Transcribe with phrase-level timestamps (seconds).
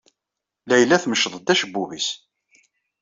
[0.69, 2.07] Layla temceḍ-d acebbub-is.